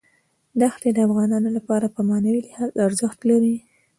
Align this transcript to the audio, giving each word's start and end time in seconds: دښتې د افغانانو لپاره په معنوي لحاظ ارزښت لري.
دښتې 0.61 0.89
د 0.93 0.97
افغانانو 1.07 1.49
لپاره 1.57 1.85
په 1.95 2.01
معنوي 2.09 2.39
لحاظ 2.47 2.69
ارزښت 2.87 3.19
لري. 3.29 3.55